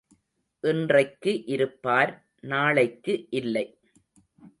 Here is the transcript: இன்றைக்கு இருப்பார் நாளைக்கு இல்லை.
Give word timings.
இன்றைக்கு 0.63 1.43
இருப்பார் 1.45 2.13
நாளைக்கு 2.43 3.13
இல்லை. 3.31 3.65